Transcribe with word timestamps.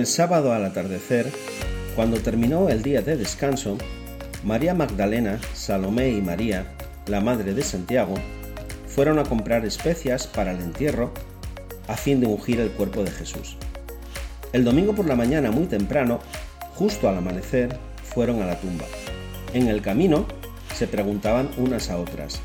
El 0.00 0.06
sábado 0.06 0.54
al 0.54 0.64
atardecer, 0.64 1.30
cuando 1.94 2.20
terminó 2.20 2.70
el 2.70 2.82
día 2.82 3.02
de 3.02 3.18
descanso, 3.18 3.76
María 4.42 4.72
Magdalena, 4.72 5.38
Salomé 5.52 6.08
y 6.08 6.22
María, 6.22 6.64
la 7.06 7.20
madre 7.20 7.52
de 7.52 7.62
Santiago, 7.62 8.14
fueron 8.86 9.18
a 9.18 9.24
comprar 9.24 9.66
especias 9.66 10.26
para 10.26 10.52
el 10.52 10.60
entierro 10.62 11.12
a 11.86 11.98
fin 11.98 12.18
de 12.18 12.28
ungir 12.28 12.60
el 12.60 12.70
cuerpo 12.70 13.04
de 13.04 13.10
Jesús. 13.10 13.58
El 14.54 14.64
domingo 14.64 14.94
por 14.94 15.04
la 15.04 15.16
mañana 15.16 15.50
muy 15.50 15.66
temprano, 15.66 16.20
justo 16.76 17.06
al 17.06 17.18
amanecer, 17.18 17.76
fueron 18.02 18.40
a 18.40 18.46
la 18.46 18.58
tumba. 18.58 18.86
En 19.52 19.68
el 19.68 19.82
camino 19.82 20.24
se 20.74 20.86
preguntaban 20.86 21.50
unas 21.58 21.90
a 21.90 21.98
otras, 21.98 22.40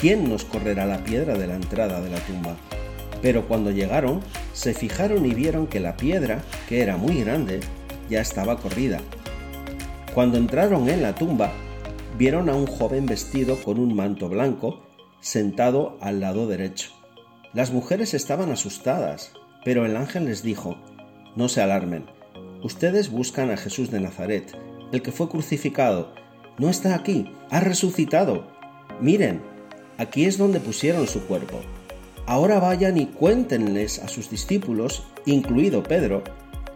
¿quién 0.00 0.28
nos 0.28 0.44
correrá 0.44 0.86
la 0.86 1.02
piedra 1.02 1.36
de 1.36 1.48
la 1.48 1.56
entrada 1.56 2.00
de 2.00 2.10
la 2.10 2.20
tumba? 2.20 2.56
Pero 3.20 3.48
cuando 3.48 3.72
llegaron, 3.72 4.20
se 4.52 4.74
fijaron 4.74 5.26
y 5.26 5.34
vieron 5.34 5.66
que 5.66 5.80
la 5.80 5.96
piedra, 5.96 6.42
que 6.68 6.82
era 6.82 6.96
muy 6.96 7.20
grande, 7.20 7.60
ya 8.08 8.20
estaba 8.20 8.56
corrida. 8.56 9.00
Cuando 10.14 10.38
entraron 10.38 10.88
en 10.88 11.02
la 11.02 11.14
tumba, 11.14 11.52
vieron 12.18 12.48
a 12.48 12.54
un 12.54 12.66
joven 12.66 13.06
vestido 13.06 13.56
con 13.62 13.78
un 13.78 13.94
manto 13.94 14.28
blanco, 14.28 14.82
sentado 15.20 15.96
al 16.00 16.20
lado 16.20 16.46
derecho. 16.46 16.90
Las 17.52 17.72
mujeres 17.72 18.14
estaban 18.14 18.50
asustadas, 18.50 19.32
pero 19.64 19.86
el 19.86 19.96
ángel 19.96 20.26
les 20.26 20.42
dijo, 20.42 20.76
No 21.36 21.48
se 21.48 21.62
alarmen, 21.62 22.06
ustedes 22.62 23.10
buscan 23.10 23.50
a 23.50 23.56
Jesús 23.56 23.90
de 23.90 24.00
Nazaret, 24.00 24.56
el 24.92 25.02
que 25.02 25.12
fue 25.12 25.28
crucificado. 25.28 26.12
No 26.58 26.68
está 26.68 26.94
aquí, 26.94 27.32
ha 27.50 27.60
resucitado. 27.60 28.50
Miren, 29.00 29.40
aquí 29.98 30.24
es 30.24 30.36
donde 30.36 30.60
pusieron 30.60 31.06
su 31.06 31.26
cuerpo. 31.26 31.60
Ahora 32.30 32.60
vayan 32.60 32.96
y 32.96 33.06
cuéntenles 33.06 33.98
a 33.98 34.06
sus 34.06 34.30
discípulos, 34.30 35.02
incluido 35.26 35.82
Pedro, 35.82 36.22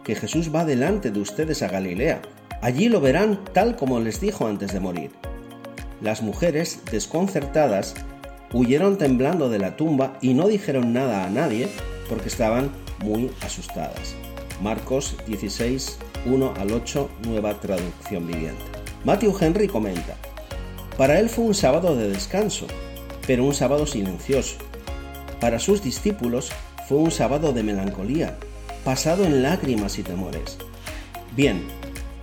que 0.03 0.13
Jesús 0.13 0.53
va 0.53 0.65
delante 0.65 1.11
de 1.11 1.21
ustedes 1.21 1.63
a 1.63 1.69
Galilea. 1.69 2.21
Allí 2.61 2.89
lo 2.89 2.99
verán 2.99 3.39
tal 3.53 3.77
como 3.77 4.01
les 4.01 4.19
dijo 4.19 4.47
antes 4.47 4.73
de 4.73 4.81
morir. 4.81 5.11
Las 6.01 6.21
mujeres, 6.21 6.81
desconcertadas, 6.91 7.95
huyeron 8.51 8.97
temblando 8.97 9.47
de 9.47 9.59
la 9.59 9.77
tumba 9.77 10.17
y 10.19 10.33
no 10.33 10.49
dijeron 10.49 10.91
nada 10.91 11.23
a 11.23 11.29
nadie 11.29 11.69
porque 12.09 12.27
estaban 12.27 12.69
muy 13.01 13.31
asustadas. 13.39 14.13
Marcos 14.61 15.15
16, 15.25 15.99
1 16.25 16.53
al 16.57 16.73
8, 16.73 17.09
nueva 17.27 17.61
traducción 17.61 18.27
viviente. 18.27 18.61
Matthew 19.05 19.33
Henry 19.39 19.67
comenta, 19.69 20.17
para 20.97 21.17
él 21.17 21.29
fue 21.29 21.45
un 21.45 21.55
sábado 21.55 21.95
de 21.95 22.09
descanso, 22.09 22.67
pero 23.25 23.45
un 23.45 23.53
sábado 23.53 23.87
silencioso, 23.87 24.57
para 25.39 25.59
sus 25.59 25.83
discípulos 25.83 26.51
fue 26.87 26.97
un 26.97 27.11
sábado 27.11 27.53
de 27.53 27.63
melancolía, 27.63 28.37
pasado 28.83 29.25
en 29.25 29.43
lágrimas 29.43 29.97
y 29.99 30.03
temores. 30.03 30.57
Bien, 31.35 31.63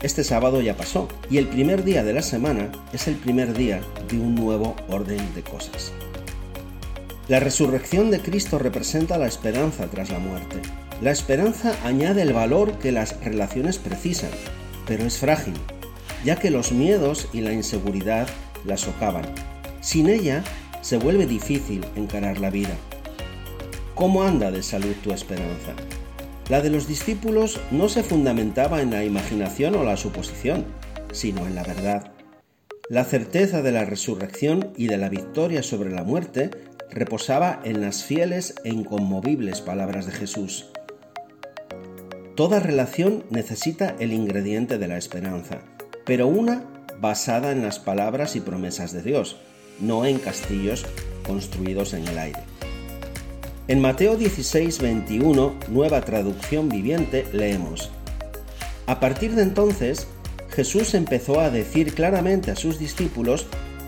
este 0.03 0.25
sábado 0.25 0.61
ya 0.61 0.77
pasó 0.77 1.09
y 1.31 1.39
el 1.39 1.49
primer 1.49 1.85
día 1.85 2.03
de 2.03 2.13
la 2.13 2.23
semana 2.23 2.73
es 2.93 3.07
el 3.09 3.15
primer 3.15 3.55
día 3.55 3.81
de 4.09 4.19
un 4.19 4.35
nuevo 4.35 4.75
orden 4.89 5.35
de 5.35 5.43
cosas. 5.43 5.93
La 7.29 7.39
resurrección 7.39 8.11
de 8.11 8.21
Cristo 8.21 8.59
representa 8.59 9.17
la 9.17 9.27
esperanza 9.27 9.87
tras 9.87 10.11
la 10.11 10.19
muerte. 10.19 10.61
La 11.01 11.13
esperanza 11.13 11.75
añade 11.85 12.23
el 12.23 12.33
valor 12.33 12.79
que 12.79 12.91
las 12.93 13.19
relaciones 13.25 13.79
precisan, 13.79 14.31
pero 14.87 15.05
es 15.05 15.19
frágil, 15.19 15.55
ya 16.25 16.37
que 16.37 16.51
los 16.51 16.73
miedos 16.73 17.29
y 17.33 17.41
la 17.41 17.53
inseguridad 17.53 18.29
la 18.65 18.77
socavan. 18.77 19.25
Sin 19.81 20.09
ella, 20.09 20.43
se 20.81 20.97
vuelve 20.97 21.27
difícil 21.27 21.85
encarar 21.95 22.41
la 22.41 22.51
vida. 22.51 22.77
¿Cómo 23.95 24.23
anda 24.23 24.51
de 24.51 24.63
salud 24.63 24.95
tu 25.05 25.13
esperanza? 25.13 25.75
La 26.49 26.63
de 26.63 26.71
los 26.71 26.89
discípulos 26.89 27.61
no 27.71 27.91
se 27.91 28.03
fundamentaba 28.03 28.81
en 28.81 28.91
la 28.91 29.05
imaginación 29.05 29.75
o 29.75 29.85
la 29.85 29.99
suposición, 29.99 30.65
sino 31.13 31.47
en 31.47 31.55
la 31.55 31.63
verdad. 31.63 32.13
La 32.89 33.05
certeza 33.05 33.61
de 33.61 33.71
la 33.71 33.85
resurrección 33.85 34.73
y 34.79 34.87
de 34.87 34.97
la 34.97 35.11
victoria 35.11 35.63
sobre 35.63 35.91
la 35.91 36.05
muerte 36.05 36.51
reposaba 36.91 37.61
en 37.65 37.83
las 37.83 38.03
fieles 38.03 38.55
e 38.65 38.71
inconmovibles 38.71 39.61
palabras 39.61 40.07
de 40.07 40.13
Jesús. 40.13 40.67
Toda 42.35 42.61
relación 42.61 43.25
necesita 43.29 43.95
el 43.99 44.15
ingrediente 44.15 44.79
de 44.79 44.89
la 44.89 44.97
esperanza, 44.97 45.59
pero 46.07 46.29
una 46.29 46.65
basada 46.99 47.53
en 47.53 47.63
las 47.63 47.79
palabras 47.79 48.37
y 48.37 48.41
promesas 48.41 48.93
de 48.93 49.03
Dios, 49.03 49.37
no 49.81 50.07
en 50.07 50.19
castillos 50.19 50.87
construidos 51.27 51.93
en 51.93 52.09
el 52.09 52.19
aire. 52.19 52.52
En 53.73 53.81
Mateo 53.81 54.19
16, 54.19 54.81
21, 54.81 55.55
nueva 55.69 56.03
traducción 56.03 56.69
viviente, 56.69 57.25
leemos, 57.33 57.91
A 58.87 59.01
partir 59.01 59.35
de 59.35 59.41
entonces, 59.41 60.09
Jesús 60.51 60.93
empezó 60.93 61.41
a 61.41 61.49
decir 61.49 61.95
claramente 61.95 62.51
a 62.51 62.57
sus 62.57 62.79
discípulos 62.79 63.47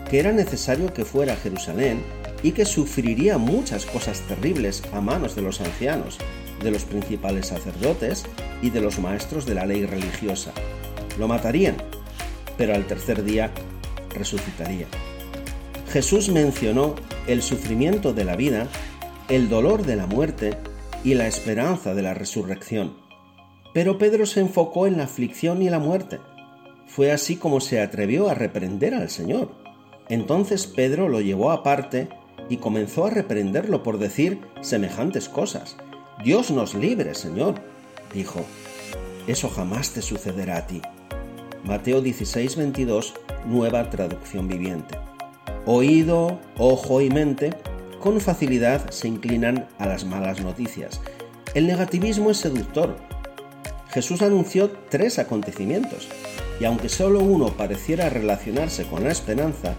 que 0.09 0.17
era 0.19 0.31
necesario 0.31 0.91
que 0.91 1.05
fuera 1.05 1.33
a 1.33 1.37
Jerusalén 1.37 2.01
y 2.41 2.53
que 2.53 2.65
sufriría 2.65 3.37
muchas 3.37 3.85
cosas 3.85 4.21
terribles 4.21 4.81
a 4.91 5.01
manos 5.01 5.35
de 5.35 5.43
los 5.43 5.61
ancianos, 5.61 6.17
de 6.63 6.71
los 6.71 6.83
principales 6.83 7.45
sacerdotes 7.45 8.25
y 8.63 8.71
de 8.71 8.81
los 8.81 8.97
maestros 8.97 9.45
de 9.45 9.53
la 9.53 9.67
ley 9.67 9.85
religiosa. 9.85 10.51
Lo 11.19 11.27
matarían, 11.27 11.75
pero 12.57 12.73
al 12.73 12.87
tercer 12.87 13.23
día 13.23 13.51
resucitaría. 14.15 14.87
Jesús 15.93 16.29
mencionó 16.29 16.95
el 17.27 17.43
sufrimiento 17.43 18.13
de 18.13 18.25
la 18.25 18.35
vida 18.35 18.67
el 19.29 19.49
dolor 19.49 19.83
de 19.85 19.95
la 19.95 20.05
muerte 20.05 20.57
y 21.03 21.15
la 21.15 21.27
esperanza 21.27 21.95
de 21.95 22.03
la 22.03 22.13
resurrección. 22.13 22.95
Pero 23.73 23.97
Pedro 23.97 24.25
se 24.25 24.39
enfocó 24.39 24.87
en 24.87 24.97
la 24.97 25.05
aflicción 25.05 25.61
y 25.61 25.69
la 25.69 25.79
muerte. 25.79 26.19
Fue 26.87 27.11
así 27.11 27.35
como 27.35 27.59
se 27.59 27.81
atrevió 27.81 28.29
a 28.29 28.35
reprender 28.35 28.93
al 28.93 29.09
Señor. 29.09 29.49
Entonces 30.09 30.67
Pedro 30.67 31.09
lo 31.09 31.21
llevó 31.21 31.51
aparte 31.51 32.07
y 32.49 32.57
comenzó 32.57 33.05
a 33.05 33.09
reprenderlo 33.09 33.81
por 33.81 33.97
decir 33.97 34.39
semejantes 34.61 35.27
cosas. 35.27 35.75
Dios 36.23 36.51
nos 36.51 36.75
libre, 36.75 37.15
Señor, 37.15 37.55
dijo. 38.13 38.45
Eso 39.27 39.49
jamás 39.49 39.91
te 39.91 40.03
sucederá 40.03 40.57
a 40.57 40.67
ti. 40.67 40.81
Mateo 41.63 42.01
16, 42.01 42.55
22, 42.57 43.15
nueva 43.47 43.89
traducción 43.89 44.47
viviente. 44.47 44.95
Oído, 45.65 46.39
ojo 46.59 47.01
y 47.01 47.09
mente 47.09 47.49
con 48.05 48.21
facilidad 48.21 48.91
se 48.91 49.07
inclinan 49.07 49.67
a 49.79 49.87
las 49.87 50.05
malas 50.05 50.39
noticias. 50.39 51.01
El 51.55 51.65
negativismo 51.65 52.29
es 52.29 52.37
seductor. 52.37 52.97
Jesús 53.89 54.21
anunció 54.21 54.69
tres 54.89 55.17
acontecimientos, 55.17 56.07
y 56.59 56.65
aunque 56.65 56.87
solo 56.87 57.21
uno 57.21 57.57
pareciera 57.57 58.07
relacionarse 58.09 58.85
con 58.85 59.05
la 59.05 59.11
esperanza, 59.11 59.73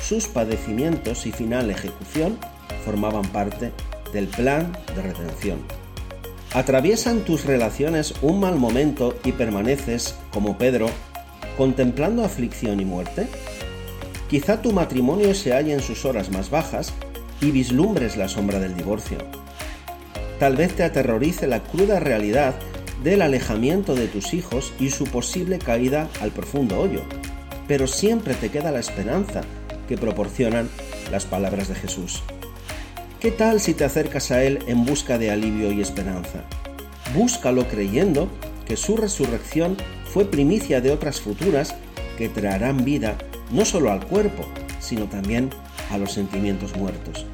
sus 0.00 0.28
padecimientos 0.28 1.26
y 1.26 1.32
final 1.32 1.72
ejecución 1.72 2.38
formaban 2.84 3.24
parte 3.32 3.72
del 4.12 4.28
plan 4.28 4.70
de 4.94 5.02
redención. 5.02 5.58
¿Atraviesan 6.54 7.24
tus 7.24 7.44
relaciones 7.44 8.14
un 8.22 8.38
mal 8.38 8.60
momento 8.60 9.16
y 9.24 9.32
permaneces, 9.32 10.14
como 10.32 10.56
Pedro, 10.56 10.86
contemplando 11.56 12.24
aflicción 12.24 12.78
y 12.78 12.84
muerte? 12.84 13.26
Quizá 14.30 14.62
tu 14.62 14.70
matrimonio 14.70 15.34
se 15.34 15.52
halla 15.52 15.74
en 15.74 15.82
sus 15.82 16.04
horas 16.04 16.30
más 16.30 16.48
bajas 16.48 16.92
y 17.42 17.50
vislumbres 17.50 18.16
la 18.16 18.28
sombra 18.28 18.58
del 18.58 18.74
divorcio. 18.74 19.18
Tal 20.38 20.56
vez 20.56 20.74
te 20.74 20.84
aterrorice 20.84 21.46
la 21.46 21.62
cruda 21.62 22.00
realidad 22.00 22.54
del 23.02 23.22
alejamiento 23.22 23.94
de 23.94 24.08
tus 24.08 24.32
hijos 24.32 24.72
y 24.78 24.90
su 24.90 25.04
posible 25.04 25.58
caída 25.58 26.08
al 26.20 26.30
profundo 26.30 26.80
hoyo, 26.80 27.02
pero 27.68 27.86
siempre 27.86 28.34
te 28.34 28.50
queda 28.50 28.70
la 28.70 28.80
esperanza 28.80 29.42
que 29.88 29.98
proporcionan 29.98 30.68
las 31.10 31.26
palabras 31.26 31.68
de 31.68 31.74
Jesús. 31.74 32.22
¿Qué 33.20 33.30
tal 33.30 33.60
si 33.60 33.74
te 33.74 33.84
acercas 33.84 34.30
a 34.30 34.42
Él 34.42 34.60
en 34.66 34.84
busca 34.84 35.18
de 35.18 35.30
alivio 35.30 35.72
y 35.72 35.80
esperanza? 35.80 36.44
Búscalo 37.14 37.68
creyendo 37.68 38.28
que 38.66 38.76
su 38.76 38.96
resurrección 38.96 39.76
fue 40.04 40.24
primicia 40.24 40.80
de 40.80 40.90
otras 40.90 41.20
futuras 41.20 41.74
que 42.18 42.28
traerán 42.28 42.84
vida 42.84 43.16
no 43.50 43.64
solo 43.64 43.92
al 43.92 44.04
cuerpo, 44.06 44.44
sino 44.80 45.06
también 45.06 45.50
a 45.92 45.98
los 45.98 46.12
sentimientos 46.12 46.76
muertos. 46.76 47.26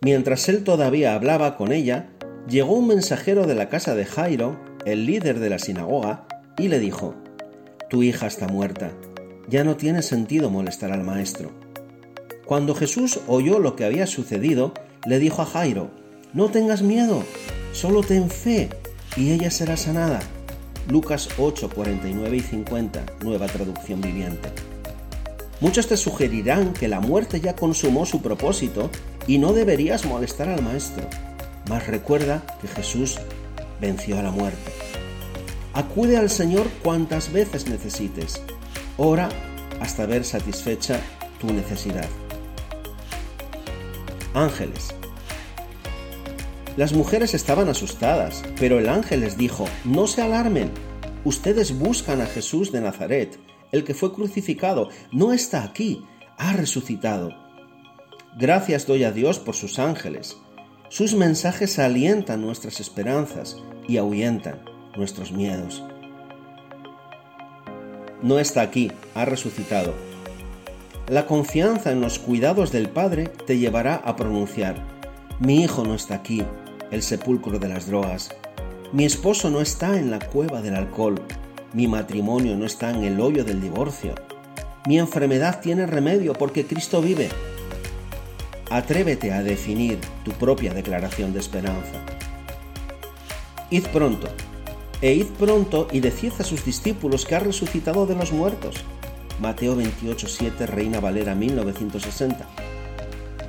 Mientras 0.00 0.48
él 0.48 0.64
todavía 0.64 1.14
hablaba 1.14 1.56
con 1.56 1.70
ella, 1.70 2.08
llegó 2.48 2.74
un 2.74 2.88
mensajero 2.88 3.46
de 3.46 3.54
la 3.54 3.68
casa 3.68 3.94
de 3.94 4.04
Jairo, 4.04 4.58
el 4.84 5.06
líder 5.06 5.38
de 5.38 5.50
la 5.50 5.60
sinagoga, 5.60 6.26
y 6.58 6.68
le 6.68 6.80
dijo, 6.80 7.14
Tu 7.88 8.02
hija 8.02 8.26
está 8.26 8.48
muerta, 8.48 8.90
ya 9.48 9.62
no 9.62 9.76
tiene 9.76 10.02
sentido 10.02 10.50
molestar 10.50 10.90
al 10.90 11.04
maestro. 11.04 11.50
Cuando 12.46 12.74
Jesús 12.74 13.20
oyó 13.28 13.60
lo 13.60 13.76
que 13.76 13.84
había 13.84 14.06
sucedido, 14.06 14.74
le 15.06 15.18
dijo 15.20 15.42
a 15.42 15.46
Jairo, 15.46 15.90
No 16.32 16.50
tengas 16.50 16.82
miedo, 16.82 17.22
solo 17.72 18.02
ten 18.02 18.28
fe, 18.28 18.70
y 19.16 19.30
ella 19.30 19.50
será 19.50 19.76
sanada. 19.76 20.20
Lucas 20.88 21.28
8, 21.38 21.70
49 21.72 22.36
y 22.36 22.40
50, 22.40 23.04
nueva 23.22 23.46
traducción 23.46 24.00
viviente. 24.00 24.48
Muchos 25.62 25.86
te 25.86 25.96
sugerirán 25.96 26.72
que 26.72 26.88
la 26.88 26.98
muerte 26.98 27.40
ya 27.40 27.54
consumó 27.54 28.04
su 28.04 28.20
propósito 28.20 28.90
y 29.28 29.38
no 29.38 29.52
deberías 29.52 30.04
molestar 30.04 30.48
al 30.48 30.60
Maestro. 30.60 31.08
Mas 31.68 31.86
recuerda 31.86 32.42
que 32.60 32.66
Jesús 32.66 33.20
venció 33.80 34.18
a 34.18 34.24
la 34.24 34.32
muerte. 34.32 34.72
Acude 35.72 36.16
al 36.16 36.30
Señor 36.30 36.68
cuantas 36.82 37.32
veces 37.32 37.68
necesites. 37.68 38.42
Ora 38.96 39.28
hasta 39.80 40.04
ver 40.04 40.24
satisfecha 40.24 40.98
tu 41.40 41.52
necesidad. 41.52 42.08
Ángeles. 44.34 44.88
Las 46.76 46.92
mujeres 46.92 47.34
estaban 47.34 47.68
asustadas, 47.68 48.42
pero 48.58 48.80
el 48.80 48.88
ángel 48.88 49.20
les 49.20 49.36
dijo, 49.36 49.66
no 49.84 50.08
se 50.08 50.22
alarmen, 50.22 50.72
ustedes 51.24 51.78
buscan 51.78 52.20
a 52.20 52.26
Jesús 52.26 52.72
de 52.72 52.80
Nazaret, 52.80 53.38
el 53.72 53.84
que 53.84 53.94
fue 53.94 54.12
crucificado, 54.12 54.88
no 55.10 55.32
está 55.32 55.64
aquí, 55.64 56.04
ha 56.38 56.52
resucitado. 56.52 57.30
Gracias 58.38 58.86
doy 58.86 59.04
a 59.04 59.12
Dios 59.12 59.38
por 59.38 59.54
sus 59.54 59.78
ángeles. 59.78 60.36
Sus 60.88 61.14
mensajes 61.14 61.78
alientan 61.78 62.42
nuestras 62.42 62.80
esperanzas 62.80 63.56
y 63.88 63.96
ahuyentan 63.96 64.62
nuestros 64.96 65.32
miedos. 65.32 65.82
No 68.22 68.38
está 68.38 68.62
aquí, 68.62 68.92
ha 69.14 69.24
resucitado. 69.24 69.94
La 71.08 71.26
confianza 71.26 71.90
en 71.90 72.00
los 72.00 72.18
cuidados 72.18 72.70
del 72.70 72.88
Padre 72.88 73.26
te 73.26 73.58
llevará 73.58 73.96
a 73.96 74.14
pronunciar, 74.14 74.76
mi 75.40 75.62
hijo 75.64 75.84
no 75.84 75.94
está 75.94 76.14
aquí, 76.14 76.44
el 76.92 77.02
sepulcro 77.02 77.58
de 77.58 77.68
las 77.68 77.88
drogas. 77.88 78.30
Mi 78.92 79.04
esposo 79.04 79.50
no 79.50 79.60
está 79.60 79.98
en 79.98 80.10
la 80.10 80.20
cueva 80.20 80.62
del 80.62 80.76
alcohol. 80.76 81.20
Mi 81.74 81.88
matrimonio 81.88 82.54
no 82.54 82.66
está 82.66 82.90
en 82.90 83.02
el 83.02 83.18
hoyo 83.18 83.44
del 83.44 83.62
divorcio. 83.62 84.14
Mi 84.86 84.98
enfermedad 84.98 85.60
tiene 85.60 85.86
remedio 85.86 86.34
porque 86.34 86.66
Cristo 86.66 87.00
vive. 87.00 87.30
Atrévete 88.68 89.32
a 89.32 89.42
definir 89.42 89.98
tu 90.22 90.32
propia 90.32 90.74
declaración 90.74 91.32
de 91.32 91.38
esperanza. 91.38 91.94
Id 93.70 93.86
pronto, 93.86 94.28
e 95.00 95.14
id 95.14 95.28
pronto 95.38 95.88
y 95.90 96.00
decid 96.00 96.32
a 96.38 96.44
sus 96.44 96.62
discípulos 96.62 97.24
que 97.24 97.36
ha 97.36 97.40
resucitado 97.40 98.04
de 98.04 98.16
los 98.16 98.32
muertos. 98.32 98.76
Mateo 99.40 99.74
28.7, 99.74 100.66
Reina 100.66 101.00
Valera 101.00 101.34
1960. 101.34 102.46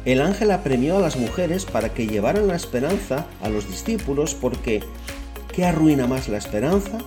El 0.06 0.22
ángel 0.22 0.52
apremió 0.52 0.98
a 0.98 1.02
las 1.02 1.18
mujeres 1.18 1.66
para 1.66 1.94
que 1.94 2.08
llevaran 2.08 2.48
la 2.48 2.56
esperanza 2.56 3.28
a 3.42 3.50
los 3.50 3.68
discípulos 3.68 4.34
porque 4.34 4.81
¿qué 5.54 5.66
arruina 5.66 6.08
más 6.08 6.30
la 6.30 6.38
esperanza 6.38 7.00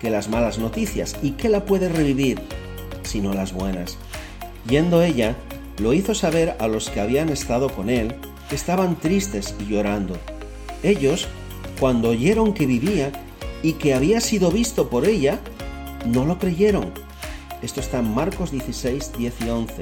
que 0.00 0.10
las 0.10 0.28
malas 0.28 0.58
noticias? 0.58 1.16
¿Y 1.22 1.32
qué 1.32 1.48
la 1.48 1.64
puede 1.64 1.88
revivir 1.88 2.40
sino 3.02 3.32
las 3.34 3.52
buenas? 3.52 3.96
Yendo 4.68 5.02
ella, 5.02 5.36
lo 5.78 5.92
hizo 5.92 6.14
saber 6.14 6.56
a 6.58 6.68
los 6.68 6.90
que 6.90 7.00
habían 7.00 7.28
estado 7.28 7.68
con 7.68 7.90
él, 7.90 8.14
que 8.48 8.54
estaban 8.54 8.96
tristes 8.96 9.54
y 9.60 9.66
llorando. 9.66 10.16
Ellos, 10.82 11.28
cuando 11.80 12.10
oyeron 12.10 12.54
que 12.54 12.66
vivía 12.66 13.12
y 13.62 13.74
que 13.74 13.94
había 13.94 14.20
sido 14.20 14.50
visto 14.50 14.88
por 14.88 15.06
ella, 15.06 15.40
no 16.06 16.24
lo 16.24 16.38
creyeron. 16.38 16.92
Esto 17.62 17.80
está 17.80 17.98
en 17.98 18.14
Marcos 18.14 18.50
16, 18.50 19.12
10 19.16 19.34
y 19.40 19.48
11, 19.48 19.74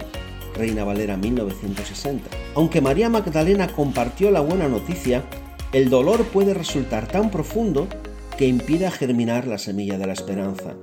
Reina 0.55 0.85
Valera 0.85 1.17
1960. 1.17 2.31
Aunque 2.55 2.81
María 2.81 3.09
Magdalena 3.09 3.69
compartió 3.69 4.31
la 4.31 4.41
buena 4.41 4.69
noticia, 4.69 5.25
el 5.73 5.91
dolor 5.91 6.25
puede 6.27 6.55
resultar 6.55 7.09
tan 7.09 7.31
profundo 7.31 7.89
que 8.37 8.47
impida 8.47 8.91
germinar 8.91 9.47
la 9.47 9.59
semilla 9.59 9.99
de 9.99 10.07
la 10.07 10.13
esperanza. 10.13 10.75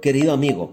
Querido 0.00 0.32
amigo, 0.32 0.72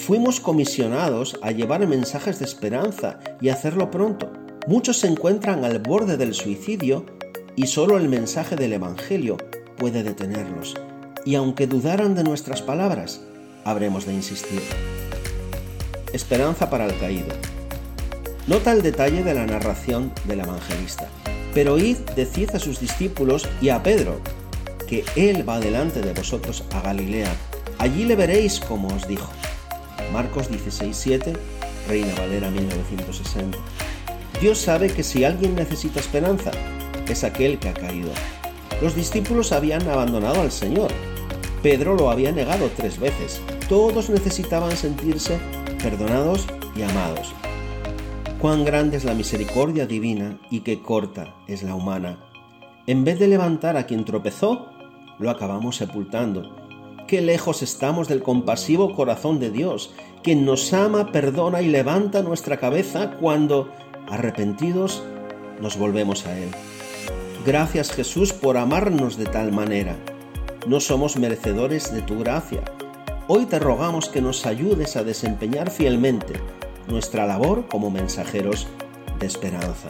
Fuimos 0.00 0.40
comisionados 0.40 1.38
a 1.42 1.50
llevar 1.50 1.86
mensajes 1.86 2.38
de 2.38 2.46
esperanza 2.46 3.18
y 3.40 3.50
hacerlo 3.50 3.90
pronto. 3.90 4.32
Muchos 4.66 4.98
se 4.98 5.08
encuentran 5.08 5.62
al 5.64 5.78
borde 5.78 6.16
del 6.16 6.32
suicidio 6.32 7.04
y 7.54 7.66
solo 7.66 7.98
el 7.98 8.08
mensaje 8.08 8.56
del 8.56 8.72
Evangelio 8.72 9.36
puede 9.76 10.02
detenerlos. 10.02 10.74
Y 11.26 11.34
aunque 11.34 11.66
dudaran 11.66 12.14
de 12.14 12.24
nuestras 12.24 12.62
palabras, 12.62 13.20
habremos 13.64 14.06
de 14.06 14.14
insistir. 14.14 14.62
Esperanza 16.14 16.70
para 16.70 16.86
el 16.86 16.98
caído. 16.98 17.28
Nota 18.46 18.72
el 18.72 18.80
detalle 18.80 19.22
de 19.22 19.34
la 19.34 19.46
narración 19.46 20.12
del 20.24 20.40
evangelista. 20.40 21.08
Pero 21.52 21.78
id, 21.78 21.98
decid 22.16 22.50
a 22.54 22.58
sus 22.58 22.80
discípulos 22.80 23.46
y 23.60 23.68
a 23.68 23.82
Pedro, 23.82 24.20
él 25.16 25.48
va 25.48 25.60
delante 25.60 26.00
de 26.00 26.12
vosotros 26.12 26.64
a 26.72 26.80
Galilea. 26.80 27.32
Allí 27.78 28.04
le 28.04 28.16
veréis 28.16 28.60
como 28.60 28.88
os 28.88 29.06
dijo. 29.06 29.28
Marcos 30.12 30.50
16:7, 30.50 31.32
Reina 31.88 32.14
Valera 32.14 32.50
1960. 32.50 33.58
Dios 34.40 34.58
sabe 34.58 34.88
que 34.88 35.02
si 35.02 35.24
alguien 35.24 35.54
necesita 35.54 36.00
esperanza, 36.00 36.50
es 37.08 37.24
aquel 37.24 37.58
que 37.58 37.68
ha 37.68 37.74
caído. 37.74 38.10
Los 38.82 38.94
discípulos 38.94 39.52
habían 39.52 39.86
abandonado 39.88 40.40
al 40.40 40.50
Señor. 40.50 40.90
Pedro 41.62 41.94
lo 41.94 42.10
había 42.10 42.32
negado 42.32 42.70
tres 42.74 42.98
veces. 42.98 43.40
Todos 43.68 44.08
necesitaban 44.08 44.76
sentirse 44.76 45.38
perdonados 45.82 46.46
y 46.74 46.82
amados. 46.82 47.32
Cuán 48.40 48.64
grande 48.64 48.96
es 48.96 49.04
la 49.04 49.14
misericordia 49.14 49.86
divina 49.86 50.38
y 50.50 50.60
qué 50.60 50.80
corta 50.80 51.34
es 51.46 51.62
la 51.62 51.74
humana. 51.74 52.18
En 52.86 53.04
vez 53.04 53.18
de 53.18 53.28
levantar 53.28 53.76
a 53.76 53.84
quien 53.84 54.06
tropezó, 54.06 54.70
lo 55.20 55.30
acabamos 55.30 55.76
sepultando 55.76 56.60
qué 57.10 57.20
lejos 57.20 57.60
estamos 57.60 58.06
del 58.06 58.22
compasivo 58.22 58.94
corazón 58.94 59.40
de 59.40 59.50
Dios, 59.50 59.92
quien 60.22 60.44
nos 60.44 60.72
ama, 60.72 61.10
perdona 61.10 61.60
y 61.60 61.66
levanta 61.66 62.22
nuestra 62.22 62.58
cabeza 62.58 63.16
cuando, 63.18 63.68
arrepentidos, 64.08 65.02
nos 65.60 65.76
volvemos 65.76 66.24
a 66.26 66.38
Él. 66.38 66.50
Gracias 67.44 67.90
Jesús 67.90 68.32
por 68.32 68.56
amarnos 68.56 69.16
de 69.16 69.26
tal 69.26 69.50
manera. 69.50 69.96
No 70.68 70.78
somos 70.78 71.16
merecedores 71.16 71.92
de 71.92 72.02
tu 72.02 72.20
gracia. 72.20 72.62
Hoy 73.26 73.46
te 73.46 73.58
rogamos 73.58 74.08
que 74.08 74.22
nos 74.22 74.46
ayudes 74.46 74.94
a 74.94 75.02
desempeñar 75.02 75.72
fielmente 75.72 76.34
nuestra 76.86 77.26
labor 77.26 77.66
como 77.66 77.90
mensajeros 77.90 78.68
de 79.18 79.26
esperanza. 79.26 79.88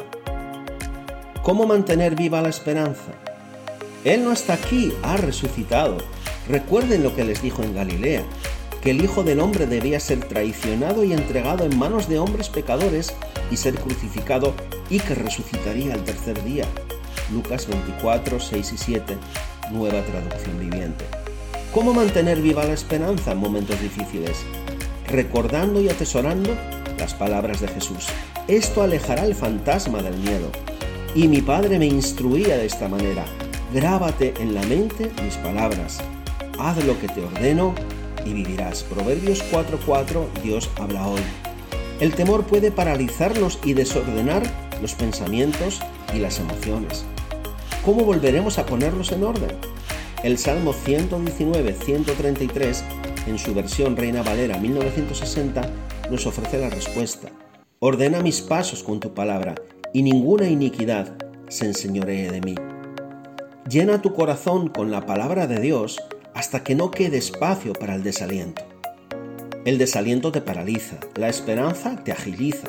¿Cómo 1.43 1.67
mantener 1.67 2.15
viva 2.15 2.41
la 2.41 2.49
esperanza? 2.49 3.13
Él 4.05 4.25
no 4.25 4.33
está 4.33 4.55
aquí, 4.55 4.93
ha 5.03 5.17
resucitado 5.17 5.99
Recuerden 6.51 7.05
lo 7.05 7.15
que 7.15 7.25
les 7.25 7.43
dijo 7.43 7.63
en 7.63 7.77
Galilea, 7.77 8.25
que 8.83 8.91
el 8.91 9.05
Hijo 9.05 9.23
del 9.23 9.39
Hombre 9.39 9.67
debía 9.67 10.01
ser 10.01 10.19
traicionado 10.27 11.05
y 11.05 11.13
entregado 11.13 11.65
en 11.65 11.79
manos 11.79 12.09
de 12.09 12.19
hombres 12.19 12.49
pecadores 12.49 13.13
y 13.53 13.57
ser 13.57 13.77
crucificado 13.77 14.55
y 14.89 14.99
que 14.99 15.15
resucitaría 15.15 15.95
al 15.95 16.03
tercer 16.03 16.43
día. 16.43 16.65
Lucas 17.33 17.69
24, 17.69 18.41
6 18.41 18.73
y 18.73 18.79
7, 18.79 19.19
nueva 19.71 20.03
traducción 20.03 20.59
viviente. 20.59 21.05
¿Cómo 21.73 21.95
mantener 21.95 22.41
viva 22.41 22.65
la 22.65 22.73
esperanza 22.73 23.31
en 23.31 23.39
momentos 23.39 23.81
difíciles? 23.81 24.39
Recordando 25.07 25.81
y 25.81 25.89
atesorando 25.89 26.57
las 26.99 27.15
palabras 27.15 27.61
de 27.61 27.69
Jesús. 27.69 28.07
Esto 28.49 28.83
alejará 28.83 29.25
el 29.25 29.37
fantasma 29.37 30.03
del 30.03 30.17
miedo. 30.17 30.51
Y 31.15 31.29
mi 31.29 31.43
Padre 31.43 31.79
me 31.79 31.87
instruía 31.87 32.57
de 32.57 32.67
esta 32.67 32.89
manera. 32.89 33.25
Grábate 33.73 34.35
en 34.41 34.55
la 34.55 34.63
mente 34.65 35.13
mis 35.23 35.37
palabras 35.37 36.01
haz 36.59 36.85
lo 36.85 36.99
que 37.01 37.09
te 37.09 37.25
ordeno 37.25 37.75
y 38.25 38.33
vivirás. 38.33 38.83
Proverbios 38.83 39.45
4:4 39.51 40.27
Dios 40.43 40.69
habla 40.77 41.07
hoy. 41.07 41.21
El 42.01 42.13
temor 42.15 42.45
puede 42.45 42.73
paralizarnos 42.73 43.61
y 43.65 43.75
desordenar 43.75 44.43
los 44.83 44.95
pensamientos 44.95 45.81
y 46.15 46.19
las 46.19 46.41
emociones. 46.41 47.05
¿Cómo 47.85 48.05
volveremos 48.05 48.59
a 48.59 48.67
ponerlos 48.67 49.13
en 49.13 49.23
orden? 49.23 49.53
El 50.25 50.37
Salmo 50.37 50.75
119-133, 50.75 52.83
en 53.27 53.39
su 53.39 53.55
versión 53.55 53.97
Reina 53.97 54.23
Valera 54.23 54.59
1960, 54.59 55.71
nos 56.11 56.27
ofrece 56.27 56.59
la 56.59 56.71
respuesta. 56.71 57.29
Ordena 57.79 58.21
mis 58.21 58.43
pasos 58.43 58.83
con 58.83 59.01
tu 59.01 59.15
palabra, 59.15 59.55
y 59.95 60.03
ninguna 60.03 60.49
iniquidad 60.49 61.17
se 61.49 61.67
enseñoree 61.67 62.31
de 62.31 62.41
mí. 62.41 62.55
Llena 63.69 64.01
tu 64.01 64.15
corazón 64.15 64.69
con 64.69 64.91
la 64.91 65.07
palabra 65.07 65.47
de 65.47 65.61
Dios 65.61 66.01
hasta 66.35 66.65
que 66.65 66.75
no 66.75 66.91
quede 66.91 67.19
espacio 67.19 67.73
para 67.75 67.95
el 67.95 68.03
desaliento. 68.03 68.63
El 69.65 69.77
desaliento 69.77 70.33
te 70.33 70.41
paraliza, 70.41 70.97
la 71.17 71.29
esperanza 71.29 72.03
te 72.03 72.11
agiliza. 72.11 72.69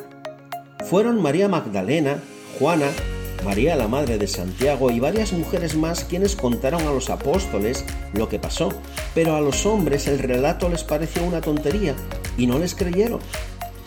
Fueron 0.84 1.22
María 1.22 1.48
Magdalena, 1.48 2.22
Juana, 2.58 2.88
María 3.44 3.74
la 3.74 3.88
Madre 3.88 4.18
de 4.18 4.28
Santiago 4.28 4.90
y 4.90 5.00
varias 5.00 5.32
mujeres 5.32 5.74
más 5.74 6.04
quienes 6.04 6.36
contaron 6.36 6.82
a 6.82 6.92
los 6.92 7.10
apóstoles 7.10 7.84
lo 8.12 8.28
que 8.28 8.38
pasó, 8.38 8.68
pero 9.14 9.34
a 9.34 9.40
los 9.40 9.64
hombres 9.64 10.06
el 10.06 10.18
relato 10.18 10.68
les 10.68 10.84
pareció 10.84 11.24
una 11.24 11.40
tontería 11.40 11.96
y 12.36 12.46
no 12.46 12.58
les 12.58 12.74
creyeron. 12.74 13.20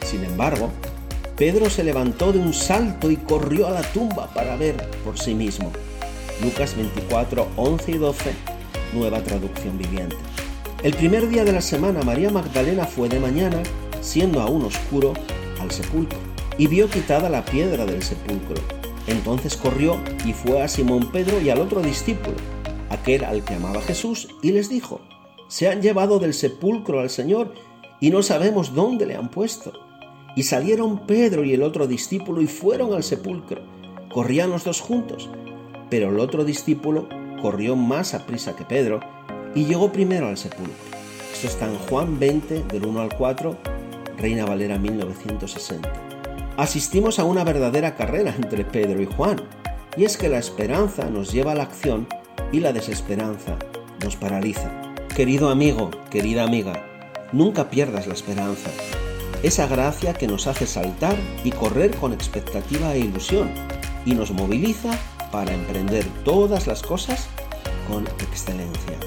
Sin 0.03 0.25
embargo, 0.25 0.71
Pedro 1.38 1.69
se 1.69 1.83
levantó 1.83 2.33
de 2.33 2.39
un 2.39 2.53
salto 2.53 3.12
y 3.12 3.17
corrió 3.17 3.67
a 3.67 3.71
la 3.71 3.81
tumba 3.81 4.27
para 4.33 4.57
ver 4.57 4.75
por 5.05 5.19
sí 5.19 5.35
mismo. 5.35 5.71
Lucas 6.42 6.75
24, 6.75 7.48
11 7.56 7.92
y 7.92 7.98
12 7.98 8.56
nueva 8.96 9.22
traducción 9.22 9.77
viviente. 9.77 10.15
El 10.84 10.94
primer 10.94 11.27
día 11.30 11.44
de 11.44 11.51
la 11.51 11.62
semana 11.62 12.01
María 12.04 12.32
Magdalena 12.32 12.86
fue 12.86 13.10
de 13.10 13.20
mañana, 13.20 13.62
siendo 14.01 14.42
aún 14.42 14.63
oscuro, 14.63 15.13
al 15.60 15.72
sepulcro, 15.72 16.18
y 16.58 16.68
vio 16.68 16.89
quitada 16.89 17.30
la 17.30 17.46
piedra 17.46 17.86
del 17.86 18.01
sepulcro. 18.01 18.56
Entonces 19.08 19.56
corrió 19.56 20.00
y 20.25 20.34
fue 20.34 20.62
a 20.62 20.68
Simón 20.68 21.12
Pedro 21.12 21.39
y 21.42 21.50
al 21.50 21.60
otro 21.60 21.82
discípulo, 21.82 22.38
aquel 22.89 23.24
al 23.24 23.44
que 23.44 23.56
amaba 23.56 23.82
Jesús, 23.82 24.30
y 24.42 24.51
les 24.51 24.70
dijo, 24.70 25.01
Se 25.48 25.70
han 25.70 25.82
llevado 25.82 26.20
del 26.20 26.34
sepulcro 26.34 27.00
al 27.00 27.10
Señor 27.10 27.54
y 28.00 28.10
no 28.10 28.24
sabemos 28.24 28.74
dónde 28.74 29.06
le 29.06 29.15
han 29.15 29.30
puesto. 29.30 29.74
Y 30.36 30.44
salieron 30.44 31.06
Pedro 31.06 31.46
y 31.46 31.54
el 31.54 31.63
otro 31.63 31.88
discípulo 31.88 32.42
y 32.42 32.48
fueron 32.48 32.94
al 32.94 33.04
sepulcro. 33.04 33.62
Corrían 34.12 34.50
los 34.50 34.65
dos 34.65 34.82
juntos, 34.82 35.30
pero 35.89 36.10
el 36.10 36.20
otro 36.20 36.44
discípulo 36.44 37.08
corrió 37.42 37.75
más 37.75 38.13
a 38.13 38.25
prisa 38.25 38.56
que 38.56 38.65
Pedro 38.65 39.00
y 39.54 39.65
llegó 39.65 39.92
primero 39.92 40.27
al 40.27 40.38
sepulcro. 40.38 40.74
Esto 41.34 41.48
está 41.48 41.68
en 41.68 41.75
Juan 41.75 42.20
20, 42.20 42.63
del 42.63 42.86
1 42.86 43.01
al 43.01 43.15
4, 43.15 43.58
Reina 44.18 44.46
Valera 44.46 44.77
1960. 44.77 45.92
Asistimos 46.58 47.20
a 47.20 47.25
una 47.25 47.44
verdadera 47.44 47.96
carrera 47.96 48.34
entre 48.36 48.63
Pedro 48.63 49.01
y 49.01 49.06
Juan, 49.06 49.42
y 49.98 50.06
es 50.06 50.18
que 50.18 50.30
la 50.30 50.39
esperanza 50.39 51.10
nos 51.10 51.32
lleva 51.32 51.51
a 51.51 51.56
la 51.56 51.63
acción 51.63 52.08
y 52.51 52.60
la 52.62 52.74
desesperanza 52.74 53.58
nos 54.04 54.15
paraliza. 54.15 54.72
Querido 55.15 55.50
amigo, 55.50 55.92
querida 56.10 56.44
amiga, 56.44 56.86
nunca 57.32 57.70
pierdas 57.70 58.08
la 58.08 58.13
esperanza, 58.13 58.70
esa 59.44 59.68
gracia 59.68 60.13
que 60.13 60.27
nos 60.27 60.48
hace 60.48 60.65
saltar 60.65 61.15
y 61.44 61.51
correr 61.51 61.96
con 61.96 62.13
expectativa 62.13 62.94
e 62.94 63.00
ilusión 63.00 63.50
y 64.06 64.13
nos 64.13 64.32
moviliza 64.32 64.98
para 65.36 65.54
emprender 65.54 66.06
todas 66.24 66.65
las 66.65 66.82
cosas 66.82 67.27
con 67.89 68.08
excelencia. 68.08 68.98